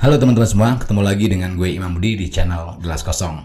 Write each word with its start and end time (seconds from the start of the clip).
Halo 0.00 0.16
teman-teman 0.16 0.48
semua, 0.48 0.70
ketemu 0.80 1.04
lagi 1.04 1.28
dengan 1.28 1.60
gue 1.60 1.76
Imam 1.76 1.92
Budi 1.92 2.16
di 2.16 2.32
channel 2.32 2.80
Gelas 2.80 3.04
Kosong. 3.04 3.44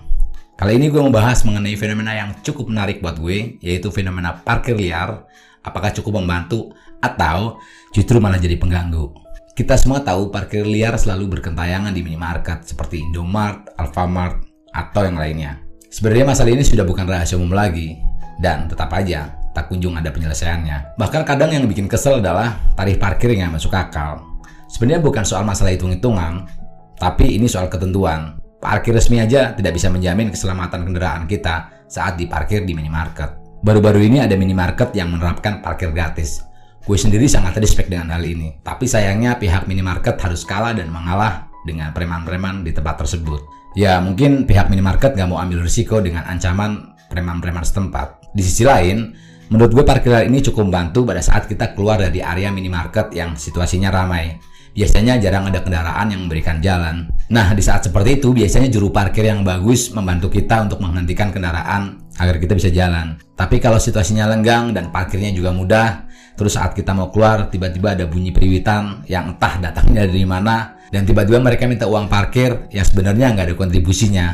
Kali 0.55 0.79
ini 0.79 0.87
gue 0.87 1.03
mau 1.03 1.11
bahas 1.11 1.43
mengenai 1.43 1.75
fenomena 1.75 2.15
yang 2.15 2.31
cukup 2.47 2.71
menarik 2.71 3.03
buat 3.03 3.19
gue, 3.19 3.59
yaitu 3.59 3.91
fenomena 3.91 4.39
parkir 4.39 4.71
liar. 4.71 5.27
Apakah 5.67 5.91
cukup 5.91 6.23
membantu 6.23 6.71
atau 7.03 7.59
justru 7.91 8.23
malah 8.23 8.39
jadi 8.39 8.55
pengganggu? 8.55 9.11
Kita 9.51 9.75
semua 9.75 9.99
tahu 9.99 10.31
parkir 10.31 10.63
liar 10.63 10.95
selalu 10.95 11.35
berkentayangan 11.35 11.91
di 11.91 11.99
minimarket 12.07 12.63
seperti 12.63 13.03
Indomart, 13.03 13.75
Alfamart, 13.75 14.39
atau 14.71 15.03
yang 15.03 15.19
lainnya. 15.19 15.59
Sebenarnya 15.91 16.23
masalah 16.23 16.55
ini 16.55 16.63
sudah 16.63 16.87
bukan 16.87 17.03
rahasia 17.03 17.35
umum 17.35 17.51
lagi, 17.51 17.99
dan 18.39 18.71
tetap 18.71 18.95
aja 18.95 19.27
tak 19.51 19.67
kunjung 19.67 19.99
ada 19.99 20.07
penyelesaiannya. 20.07 20.95
Bahkan 20.95 21.27
kadang 21.27 21.51
yang 21.51 21.67
bikin 21.67 21.91
kesel 21.91 22.23
adalah 22.23 22.55
tarif 22.79 22.95
parkir 22.95 23.35
yang 23.35 23.51
masuk 23.51 23.75
akal 23.75 24.34
Sebenarnya 24.65 25.01
bukan 25.01 25.23
soal 25.23 25.45
masalah 25.45 25.71
hitung-hitungan, 25.73 26.49
tapi 26.97 27.37
ini 27.37 27.45
soal 27.45 27.69
ketentuan. 27.69 28.39
Parkir 28.57 28.97
resmi 28.97 29.21
aja 29.21 29.53
tidak 29.53 29.77
bisa 29.77 29.93
menjamin 29.93 30.33
keselamatan 30.33 30.89
kendaraan 30.89 31.29
kita 31.29 31.85
saat 31.85 32.17
diparkir 32.17 32.65
di 32.65 32.73
minimarket. 32.73 33.61
Baru-baru 33.61 34.01
ini 34.01 34.21
ada 34.21 34.33
minimarket 34.33 34.93
yang 34.97 35.13
menerapkan 35.13 35.61
parkir 35.61 35.93
gratis. 35.93 36.41
Gue 36.85 36.97
sendiri 36.97 37.25
sangat 37.29 37.57
respect 37.61 37.89
dengan 37.89 38.13
hal 38.13 38.25
ini. 38.25 38.57
Tapi 38.61 38.85
sayangnya 38.85 39.37
pihak 39.37 39.69
minimarket 39.69 40.17
harus 40.21 40.45
kalah 40.45 40.73
dan 40.73 40.89
mengalah 40.89 41.49
dengan 41.65 41.93
preman-preman 41.93 42.61
di 42.61 42.73
tempat 42.73 43.05
tersebut. 43.05 43.41
Ya 43.73 43.97
mungkin 43.99 44.45
pihak 44.45 44.69
minimarket 44.69 45.17
gak 45.17 45.29
mau 45.29 45.41
ambil 45.41 45.65
risiko 45.65 45.97
dengan 45.99 46.25
ancaman 46.29 46.93
preman-preman 47.09 47.65
setempat. 47.65 48.33
Di 48.33 48.41
sisi 48.41 48.63
lain, 48.65 49.13
menurut 49.49 49.73
gue 49.73 49.85
parkir 49.85 50.25
ini 50.29 50.41
cukup 50.45 50.69
membantu 50.69 51.05
pada 51.05 51.21
saat 51.21 51.49
kita 51.49 51.73
keluar 51.73 52.01
dari 52.01 52.21
area 52.21 52.49
minimarket 52.53 53.13
yang 53.13 53.33
situasinya 53.33 53.89
ramai 53.89 54.54
biasanya 54.75 55.15
jarang 55.23 55.47
ada 55.47 55.63
kendaraan 55.63 56.11
yang 56.11 56.27
memberikan 56.27 56.59
jalan. 56.59 57.07
Nah, 57.31 57.55
di 57.55 57.63
saat 57.63 57.87
seperti 57.87 58.19
itu, 58.21 58.35
biasanya 58.35 58.67
juru 58.67 58.91
parkir 58.91 59.25
yang 59.25 59.41
bagus 59.41 59.89
membantu 59.95 60.27
kita 60.29 60.67
untuk 60.67 60.83
menghentikan 60.83 61.31
kendaraan 61.31 62.03
agar 62.19 62.35
kita 62.37 62.53
bisa 62.53 62.69
jalan. 62.69 63.15
Tapi 63.33 63.63
kalau 63.63 63.79
situasinya 63.79 64.27
lenggang 64.27 64.75
dan 64.75 64.91
parkirnya 64.91 65.31
juga 65.31 65.55
mudah, 65.55 66.05
terus 66.35 66.59
saat 66.59 66.75
kita 66.75 66.91
mau 66.91 67.09
keluar, 67.09 67.47
tiba-tiba 67.47 67.95
ada 67.95 68.05
bunyi 68.05 68.35
periwitan 68.35 69.07
yang 69.07 69.33
entah 69.33 69.57
datangnya 69.63 70.05
dari 70.05 70.27
mana, 70.27 70.75
dan 70.91 71.07
tiba-tiba 71.07 71.39
mereka 71.41 71.65
minta 71.65 71.87
uang 71.89 72.11
parkir 72.11 72.69
yang 72.69 72.85
sebenarnya 72.85 73.33
nggak 73.33 73.45
ada 73.51 73.55
kontribusinya. 73.57 74.27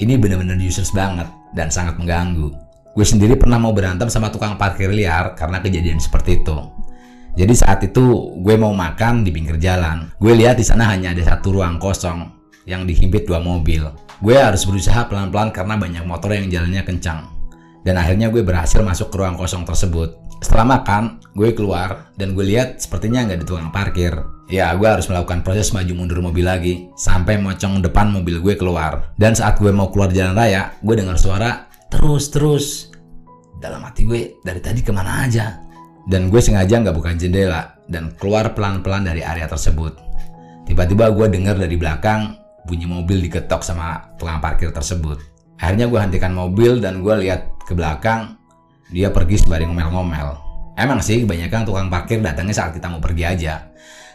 Ini 0.00 0.18
benar-benar 0.18 0.58
useless 0.58 0.90
banget 0.90 1.28
dan 1.52 1.68
sangat 1.68 2.00
mengganggu. 2.00 2.50
Gue 2.92 3.06
sendiri 3.06 3.38
pernah 3.40 3.56
mau 3.56 3.72
berantem 3.72 4.08
sama 4.12 4.28
tukang 4.28 4.60
parkir 4.60 4.92
liar 4.92 5.32
karena 5.32 5.62
kejadian 5.64 5.96
seperti 5.96 6.44
itu. 6.44 6.56
Jadi 7.32 7.54
saat 7.56 7.80
itu 7.80 8.36
gue 8.44 8.54
mau 8.60 8.76
makan 8.76 9.24
di 9.24 9.32
pinggir 9.32 9.56
jalan. 9.56 10.12
Gue 10.20 10.36
lihat 10.36 10.60
di 10.60 10.64
sana 10.66 10.92
hanya 10.92 11.16
ada 11.16 11.24
satu 11.24 11.56
ruang 11.56 11.80
kosong 11.80 12.28
yang 12.68 12.84
dihimpit 12.84 13.24
dua 13.24 13.40
mobil. 13.40 13.88
Gue 14.20 14.36
harus 14.36 14.68
berusaha 14.68 15.08
pelan-pelan 15.08 15.50
karena 15.50 15.74
banyak 15.80 16.04
motor 16.04 16.30
yang 16.36 16.52
jalannya 16.52 16.84
kencang. 16.84 17.26
Dan 17.82 17.98
akhirnya 17.98 18.30
gue 18.30 18.44
berhasil 18.46 18.78
masuk 18.84 19.10
ke 19.10 19.16
ruang 19.18 19.34
kosong 19.34 19.66
tersebut. 19.66 20.14
Setelah 20.42 20.78
makan, 20.78 21.22
gue 21.38 21.54
keluar 21.54 22.10
dan 22.18 22.34
gue 22.34 22.42
lihat 22.42 22.78
sepertinya 22.82 23.26
nggak 23.26 23.42
ada 23.42 23.46
tukang 23.46 23.70
parkir. 23.74 24.14
Ya, 24.50 24.74
gue 24.74 24.84
harus 24.84 25.08
melakukan 25.08 25.40
proses 25.46 25.72
maju 25.72 25.92
mundur 25.96 26.20
mobil 26.20 26.44
lagi 26.44 26.92
sampai 26.98 27.40
mocong 27.40 27.80
depan 27.80 28.12
mobil 28.12 28.38
gue 28.42 28.54
keluar. 28.58 29.14
Dan 29.16 29.32
saat 29.32 29.58
gue 29.58 29.70
mau 29.72 29.88
keluar 29.88 30.12
jalan 30.12 30.36
raya, 30.36 30.76
gue 30.84 30.94
dengar 30.94 31.16
suara 31.16 31.66
terus 31.88 32.28
terus. 32.28 32.66
Dalam 33.62 33.82
hati 33.86 34.02
gue 34.02 34.42
dari 34.42 34.58
tadi 34.58 34.82
ke 34.82 34.90
mana 34.90 35.24
aja? 35.24 35.71
Dan 36.06 36.28
gue 36.28 36.40
sengaja 36.42 36.82
nggak 36.82 36.96
buka 36.96 37.14
jendela 37.14 37.78
dan 37.86 38.10
keluar 38.18 38.52
pelan-pelan 38.56 39.06
dari 39.06 39.22
area 39.22 39.46
tersebut. 39.46 39.94
Tiba-tiba 40.66 41.10
gue 41.14 41.26
dengar 41.30 41.54
dari 41.58 41.74
belakang 41.78 42.38
bunyi 42.66 42.86
mobil 42.86 43.22
diketok 43.26 43.62
sama 43.62 44.14
tukang 44.18 44.38
parkir 44.38 44.70
tersebut. 44.70 45.18
Akhirnya 45.58 45.86
gue 45.86 45.98
hentikan 45.98 46.34
mobil 46.34 46.82
dan 46.82 47.02
gue 47.02 47.14
lihat 47.22 47.54
ke 47.62 47.74
belakang. 47.74 48.38
Dia 48.90 49.14
pergi 49.14 49.40
sembari 49.40 49.66
ngomel-ngomel. 49.66 50.28
Emang 50.74 50.98
sih 51.04 51.22
kebanyakan 51.22 51.62
tukang 51.68 51.88
parkir 51.92 52.18
datangnya 52.18 52.54
saat 52.56 52.74
kita 52.74 52.90
mau 52.90 52.98
pergi 52.98 53.24
aja. 53.24 53.70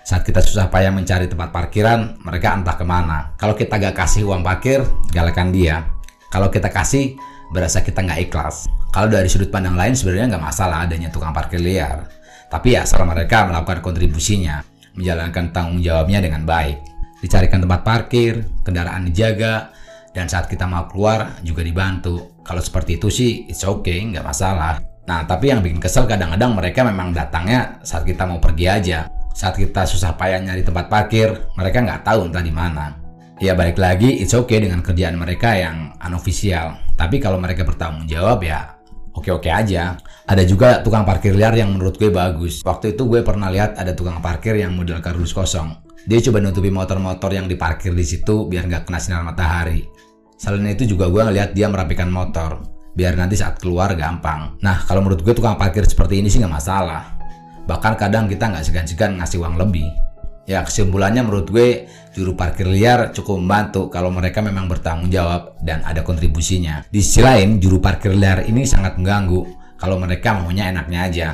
Saat 0.08 0.24
kita 0.24 0.40
susah 0.40 0.72
payah 0.72 0.92
mencari 0.92 1.28
tempat 1.28 1.52
parkiran, 1.52 2.16
mereka 2.24 2.56
entah 2.56 2.80
ke 2.80 2.88
mana. 2.88 3.36
Kalau 3.36 3.52
kita 3.56 3.76
gak 3.76 3.96
kasih 3.96 4.24
uang 4.24 4.40
parkir, 4.40 4.80
galakan 5.12 5.52
dia. 5.52 5.84
Kalau 6.32 6.48
kita 6.48 6.72
kasih, 6.72 7.20
berasa 7.52 7.84
kita 7.84 8.04
nggak 8.04 8.28
ikhlas. 8.28 8.68
Kalau 8.98 9.14
dari 9.14 9.30
sudut 9.30 9.54
pandang 9.54 9.78
lain 9.78 9.94
sebenarnya 9.94 10.34
nggak 10.34 10.42
masalah 10.50 10.90
adanya 10.90 11.14
tukang 11.14 11.30
parkir 11.30 11.62
liar. 11.62 12.10
Tapi 12.50 12.74
ya 12.74 12.82
asal 12.82 13.06
mereka 13.06 13.46
melakukan 13.46 13.86
kontribusinya, 13.86 14.66
menjalankan 14.98 15.54
tanggung 15.54 15.86
jawabnya 15.86 16.18
dengan 16.18 16.42
baik. 16.50 16.82
Dicarikan 17.22 17.62
tempat 17.62 17.86
parkir, 17.86 18.42
kendaraan 18.66 19.06
dijaga, 19.06 19.70
dan 20.18 20.26
saat 20.26 20.50
kita 20.50 20.66
mau 20.66 20.90
keluar 20.90 21.38
juga 21.46 21.62
dibantu. 21.62 22.42
Kalau 22.42 22.58
seperti 22.58 22.98
itu 22.98 23.14
sih 23.14 23.46
it's 23.46 23.62
okay, 23.62 24.02
nggak 24.02 24.26
masalah. 24.26 24.82
Nah 25.06 25.30
tapi 25.30 25.54
yang 25.54 25.62
bikin 25.62 25.78
kesel 25.78 26.10
kadang-kadang 26.10 26.58
mereka 26.58 26.82
memang 26.82 27.14
datangnya 27.14 27.78
saat 27.86 28.02
kita 28.02 28.26
mau 28.26 28.42
pergi 28.42 28.66
aja. 28.66 29.06
Saat 29.30 29.62
kita 29.62 29.86
susah 29.86 30.18
payah 30.18 30.42
nyari 30.42 30.66
tempat 30.66 30.90
parkir, 30.90 31.54
mereka 31.54 31.86
nggak 31.86 32.02
tahu 32.02 32.34
entah 32.34 32.42
di 32.42 32.50
mana. 32.50 32.98
Ya 33.38 33.54
balik 33.54 33.78
lagi, 33.78 34.10
it's 34.18 34.34
okay 34.34 34.58
dengan 34.58 34.82
kerjaan 34.82 35.22
mereka 35.22 35.54
yang 35.54 35.94
unofficial. 36.02 36.82
Tapi 36.98 37.22
kalau 37.22 37.38
mereka 37.38 37.62
bertanggung 37.62 38.10
jawab 38.10 38.42
ya 38.42 38.77
oke-oke 39.18 39.50
aja. 39.50 39.98
Ada 40.30 40.44
juga 40.46 40.86
tukang 40.86 41.04
parkir 41.04 41.34
liar 41.34 41.58
yang 41.58 41.74
menurut 41.74 41.98
gue 41.98 42.14
bagus. 42.14 42.62
Waktu 42.62 42.94
itu 42.94 43.10
gue 43.10 43.26
pernah 43.26 43.50
lihat 43.50 43.76
ada 43.76 43.98
tukang 43.98 44.22
parkir 44.22 44.56
yang 44.56 44.78
model 44.78 45.02
kardus 45.02 45.34
kosong. 45.34 45.74
Dia 46.08 46.24
coba 46.24 46.40
nutupi 46.40 46.72
motor-motor 46.72 47.34
yang 47.36 47.52
diparkir 47.52 47.92
di 47.92 48.06
situ 48.06 48.48
biar 48.48 48.70
nggak 48.70 48.88
kena 48.88 49.00
sinar 49.02 49.28
matahari. 49.28 49.84
Selain 50.38 50.64
itu 50.70 50.86
juga 50.86 51.10
gue 51.10 51.20
ngeliat 51.20 51.52
dia 51.58 51.68
merapikan 51.68 52.08
motor 52.14 52.62
biar 52.96 53.18
nanti 53.18 53.36
saat 53.36 53.60
keluar 53.60 53.92
gampang. 53.98 54.56
Nah 54.64 54.86
kalau 54.86 55.04
menurut 55.04 55.26
gue 55.26 55.34
tukang 55.36 55.60
parkir 55.60 55.84
seperti 55.84 56.22
ini 56.22 56.32
sih 56.32 56.40
nggak 56.40 56.54
masalah. 56.54 57.18
Bahkan 57.68 57.94
kadang 58.00 58.32
kita 58.32 58.48
nggak 58.48 58.64
segan-segan 58.64 59.20
ngasih 59.20 59.44
uang 59.44 59.60
lebih. 59.60 60.07
Ya 60.48 60.64
kesimpulannya 60.64 61.28
menurut 61.28 61.52
gue 61.52 61.92
juru 62.16 62.32
parkir 62.32 62.72
liar 62.72 63.12
cukup 63.12 63.36
membantu 63.36 63.92
kalau 63.92 64.08
mereka 64.08 64.40
memang 64.40 64.72
bertanggung 64.72 65.12
jawab 65.12 65.60
dan 65.60 65.84
ada 65.84 66.08
kontribusinya. 66.08 66.88
Di 66.88 67.04
sisi 67.04 67.20
lain 67.20 67.60
juru 67.60 67.84
parkir 67.84 68.16
liar 68.16 68.48
ini 68.48 68.64
sangat 68.64 68.96
mengganggu 68.96 69.44
kalau 69.76 70.00
mereka 70.00 70.40
maunya 70.40 70.72
enaknya 70.72 71.00
aja. 71.04 71.30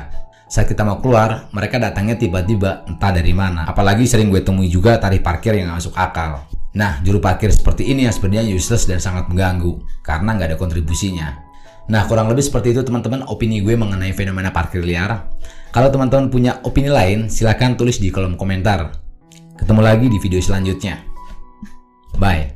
Saat 0.50 0.66
kita 0.66 0.82
mau 0.82 0.98
keluar, 0.98 1.46
mereka 1.54 1.78
datangnya 1.78 2.18
tiba-tiba 2.18 2.82
entah 2.90 3.14
dari 3.14 3.30
mana. 3.30 3.70
Apalagi 3.70 4.02
sering 4.02 4.34
gue 4.34 4.42
temui 4.42 4.66
juga 4.66 4.98
tarif 4.98 5.22
parkir 5.22 5.54
yang 5.62 5.70
masuk 5.70 5.94
akal. 5.94 6.42
Nah, 6.74 6.98
juru 7.06 7.22
parkir 7.22 7.54
seperti 7.54 7.86
ini 7.94 8.10
yang 8.10 8.14
sebenarnya 8.14 8.50
useless 8.50 8.90
dan 8.90 8.98
sangat 8.98 9.30
mengganggu 9.30 9.78
karena 10.02 10.34
nggak 10.34 10.48
ada 10.54 10.58
kontribusinya. 10.58 11.38
Nah, 11.86 12.02
kurang 12.10 12.26
lebih 12.34 12.42
seperti 12.42 12.74
itu 12.74 12.82
teman-teman 12.82 13.30
opini 13.30 13.62
gue 13.62 13.78
mengenai 13.78 14.10
fenomena 14.10 14.50
parkir 14.50 14.82
liar. 14.82 15.30
Kalau 15.70 15.86
teman-teman 15.94 16.34
punya 16.34 16.58
opini 16.66 16.90
lain, 16.90 17.30
silahkan 17.30 17.78
tulis 17.78 18.02
di 18.02 18.10
kolom 18.10 18.34
komentar. 18.34 19.03
Ketemu 19.54 19.80
lagi 19.82 20.06
di 20.10 20.18
video 20.18 20.42
selanjutnya. 20.42 20.98
Bye. 22.18 22.53